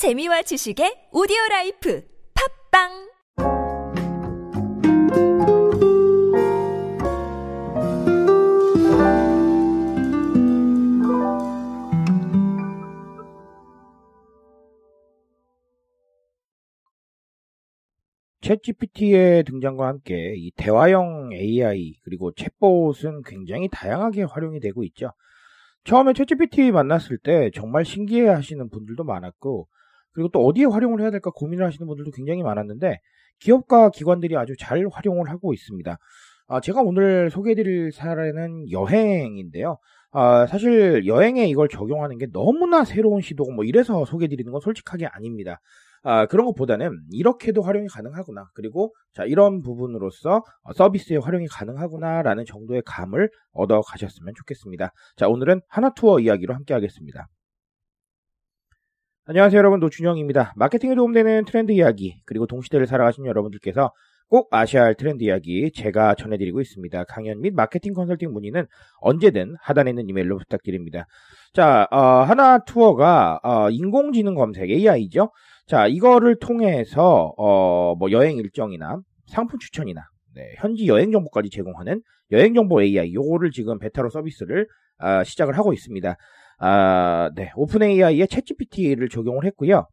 [0.00, 2.02] 재미와 지식의 오디오 라이프
[2.72, 2.88] 팟빵
[18.40, 25.12] 챗GPT의 등장과 함께 이 대화형 AI 그리고 챗봇은 굉장히 다양하게 활용이 되고 있죠.
[25.84, 29.68] 처음에 챗GPT 만났을 때 정말 신기해 하시는 분들도 많았고
[30.12, 32.98] 그리고 또 어디에 활용을 해야 될까 고민을 하시는 분들도 굉장히 많았는데
[33.40, 35.98] 기업과 기관들이 아주 잘 활용을 하고 있습니다.
[36.48, 39.78] 아, 제가 오늘 소개해드릴 사례는 여행인데요.
[40.12, 45.60] 아, 사실 여행에 이걸 적용하는 게 너무나 새로운 시도고 뭐 이래서 소개해드리는 건 솔직하게 아닙니다.
[46.02, 48.48] 아, 그런 것보다는 이렇게도 활용이 가능하구나.
[48.54, 50.42] 그리고 자, 이런 부분으로서
[50.74, 54.92] 서비스에 활용이 가능하구나라는 정도의 감을 얻어 가셨으면 좋겠습니다.
[55.16, 57.28] 자, 오늘은 하나투어 이야기로 함께 하겠습니다.
[59.30, 60.54] 안녕하세요 여러분 노준영입니다.
[60.56, 63.92] 마케팅에 도움되는 트렌드 이야기 그리고 동시대를 살아가신 여러분들께서
[64.28, 67.04] 꼭 아셔야 할 트렌드 이야기 제가 전해드리고 있습니다.
[67.04, 68.66] 강연 및 마케팅 컨설팅 문의는
[69.00, 71.06] 언제든 하단에 있는 이메일로 부탁드립니다.
[71.52, 75.30] 자, 어, 하나 투어가 어, 인공지능 검색 AI죠.
[75.68, 82.52] 자, 이거를 통해서 어, 뭐 여행 일정이나 상품 추천이나 네, 현지 여행 정보까지 제공하는 여행
[82.52, 84.66] 정보 AI 요거를 지금 베타로 서비스를
[84.98, 86.16] 아, 시작을 하고 있습니다.
[86.60, 89.88] 아, 네, 오픈 AI의 챗GPT를 적용을 했고요.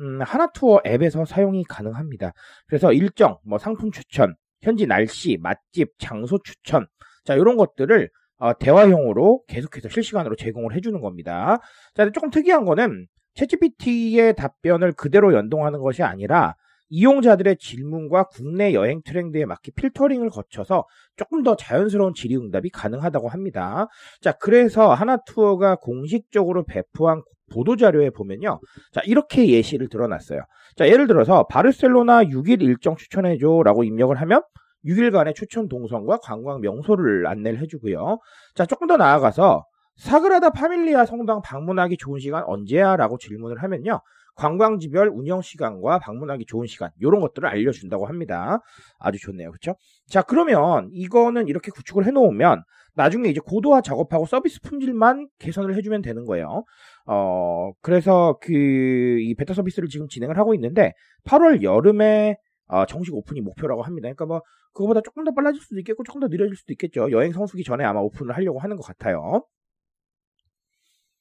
[0.00, 2.32] 음, 하나투어 앱에서 사용이 가능합니다.
[2.66, 6.86] 그래서 일정, 뭐 상품 추천, 현지 날씨, 맛집, 장소 추천,
[7.24, 11.58] 자, 이런 것들을 어, 대화형으로 계속해서 실시간으로 제공을 해주는 겁니다.
[11.94, 16.54] 자, 조금 특이한 거는 챗GPT의 답변을 그대로 연동하는 것이 아니라
[16.90, 20.84] 이용자들의 질문과 국내 여행 트렌드에 맞게 필터링을 거쳐서
[21.16, 23.88] 조금 더 자연스러운 질의응답이 가능하다고 합니다.
[24.20, 28.60] 자, 그래서 하나투어가 공식적으로 배포한 보도자료에 보면요.
[28.92, 30.42] 자, 이렇게 예시를 드러났어요.
[30.76, 34.42] 자, 예를 들어서 바르셀로나 6일 일정 추천해줘 라고 입력을 하면
[34.84, 38.18] 6일간의 추천 동선과 관광 명소를 안내를 해주고요.
[38.54, 39.64] 자, 조금 더 나아가서
[39.96, 42.96] 사그라다 파밀리아 성당 방문하기 좋은 시간 언제야?
[42.96, 44.00] 라고 질문을 하면요.
[44.36, 48.60] 관광지별 운영 시간과 방문하기 좋은 시간 이런 것들을 알려준다고 합니다.
[48.98, 49.50] 아주 좋네요.
[49.50, 49.74] 그렇죠?
[50.08, 52.62] 자 그러면 이거는 이렇게 구축을 해놓으면
[52.94, 56.64] 나중에 이제 고도화 작업하고 서비스 품질만 개선을 해주면 되는 거예요.
[57.06, 60.92] 어 그래서 그 이 베타 서비스를 지금 진행을 하고 있는데
[61.24, 62.36] 8월 여름에
[62.66, 64.06] 어, 정식 오픈이 목표라고 합니다.
[64.06, 64.42] 그러니까 뭐
[64.72, 67.10] 그거보다 조금 더 빨라질 수도 있겠고 조금 더 느려질 수도 있겠죠.
[67.10, 69.44] 여행 성수기 전에 아마 오픈을 하려고 하는 것 같아요.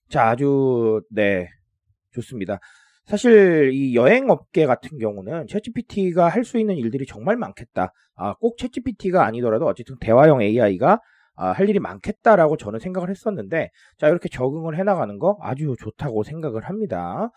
[0.09, 1.48] 자 아주 네
[2.14, 2.59] 좋습니다.
[3.09, 7.92] 사실 이 여행 업계 같은 경우는 챗GPT가 할 수 있는 일들이 정말 많겠다.
[8.16, 11.00] 아, 꼭 챗GPT가 아니더라도 어쨌든 대화형 AI가
[11.36, 16.66] 아, 할 일이 많겠다라고 저는 생각을 했었는데 자 이렇게 적응을 해나가는 거 아주 좋다고 생각을
[16.69, 17.31] 합니다.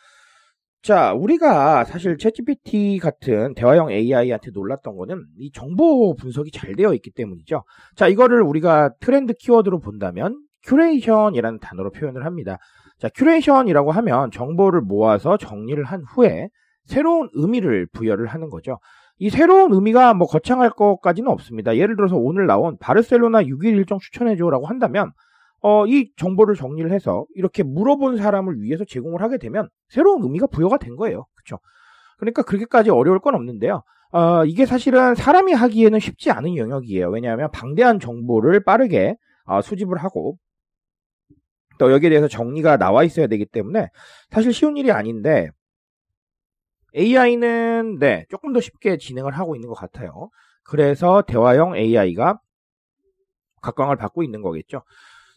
[0.82, 7.12] 자 우리가 사실 챗GPT 같은 대화형 AI한테 놀랐던 거는 이 정보 분석이 잘 되어 있기
[7.12, 7.64] 때문이죠.
[7.96, 12.58] 자 이거를 우리가 트렌드 키워드로 본다면 큐레이션이라는 단어로 표현을 합니다.
[12.98, 16.48] 자, 큐레이션이라고 하면 정보를 모아서 정리를 한 후에
[16.84, 18.78] 새로운 의미를 부여를 하는 거죠.
[19.18, 21.76] 이 새로운 의미가 뭐 거창할 것까지는 없습니다.
[21.76, 25.12] 예를 들어서 오늘 나온 바르셀로나 6일 일정 추천해줘라고 한다면,
[25.60, 30.76] 어, 이 정보를 정리를 해서 이렇게 물어본 사람을 위해서 제공을 하게 되면 새로운 의미가 부여가
[30.76, 31.26] 된 거예요.
[31.34, 31.58] 그쵸?
[32.18, 33.82] 그러니까 그렇게까지 어려울 건 없는데요.
[34.12, 37.08] 어, 이게 사실은 사람이 하기에는 쉽지 않은 영역이에요.
[37.10, 40.36] 왜냐하면 방대한 정보를 빠르게 어, 수집을 하고
[41.82, 43.88] 또 여기에 대해서 정리가 나와 있어야 되기 때문에
[44.30, 45.50] 사실 쉬운 일이 아닌데
[46.94, 50.30] AI는 네 조금 더 쉽게 진행을 하고 있는 것 같아요.
[50.62, 52.38] 그래서 대화형 AI가
[53.62, 54.82] 각광을 받고 있는 거겠죠.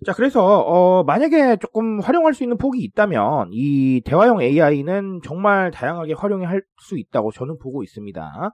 [0.05, 6.13] 자, 그래서 어, 만약에 조금 활용할 수 있는 폭이 있다면 이 대화형 AI는 정말 다양하게
[6.13, 8.51] 활용할 수 있다고 저는 보고 있습니다.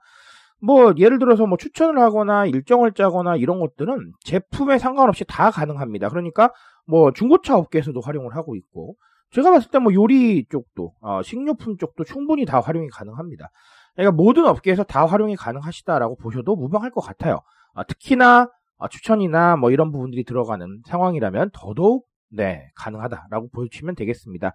[0.62, 6.08] 뭐 예를 들어서 뭐 추천을 하거나 일정을 짜거나 이런 것들은 제품에 상관없이 다 가능합니다.
[6.08, 6.52] 그러니까
[6.86, 8.96] 뭐 중고차 업계에서도 활용을 하고 있고
[9.32, 13.48] 제가 봤을 때 뭐 요리 쪽도 어, 식료품 쪽도 충분히 다 활용이 가능합니다.
[13.94, 17.40] 그러니까 모든 업계에서 다 활용이 가능하시다라고 보셔도 무방할 것 같아요.
[17.74, 18.48] 아, 특히나
[18.78, 24.52] 아, 추천이나 뭐 이런 부분들이 들어가는 상황이라면 더더욱 네 가능하다라고 보시면 되겠습니다.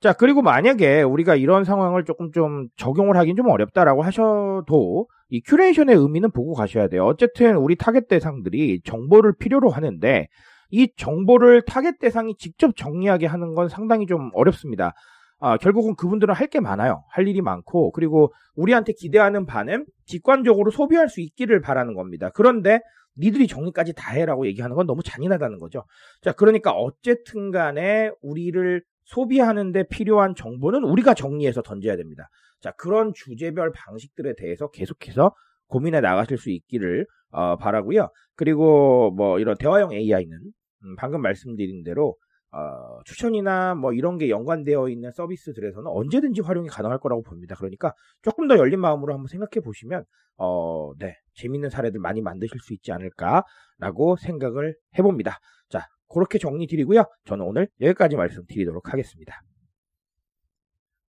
[0.00, 5.96] 자 그리고 만약에 우리가 이런 상황을 조금 좀 적용을 하긴 좀 어렵다라고 하셔도 이 큐레이션의
[5.96, 7.06] 의미는 보고 가셔야 돼요.
[7.06, 10.28] 어쨌든 우리 타겟 대상들이 정보를 필요로 하는데
[10.70, 14.94] 이 정보를 타겟 대상이 직접 정리하게 하는 건 상당히 좀 어렵습니다.
[15.38, 17.04] 아, 결국은 그분들은 할 게 많아요.
[17.10, 22.30] 할 일이 많고, 그리고 우리한테 기대하는 바는 직관적으로 소비할 수 있기를 바라는 겁니다.
[22.34, 22.80] 그런데
[23.18, 25.84] 니들이 정리까지 다 해라고 얘기하는 건 너무 잔인하다는 거죠.
[26.22, 32.28] 자, 그러니까 어쨌든 간에 우리를 소비하는데 필요한 정보는 우리가 정리해서 던져야 됩니다.
[32.60, 35.32] 자, 그런 주제별 방식들에 대해서 계속해서
[35.68, 38.08] 고민해 나가실 수 있기를 어, 바라고요.
[38.34, 40.38] 그리고 뭐 이런 대화형 AI는
[40.84, 42.16] 음, 방금 말씀드린 대로
[42.52, 47.54] 어, 추천이나 뭐 이런 게 연관되어 있는 서비스들에서는 언제든지 활용이 가능할 거라고 봅니다.
[47.56, 47.92] 그러니까
[48.22, 50.04] 조금 더 열린 마음으로 한번 생각해 보시면
[50.38, 55.38] 어, 네, 재밌는 사례들 많이 만드실 수 있지 않을까라고 생각을 해봅니다.
[55.68, 57.04] 자, 그렇게 정리 드리고요.
[57.24, 59.40] 저는 오늘 여기까지 말씀드리도록 하겠습니다.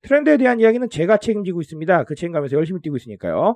[0.01, 2.04] 트렌드에 대한 이야기는 제가 책임지고 있습니다.
[2.06, 3.56] 그 책임감에서 열심히 뛰고 있으니까요.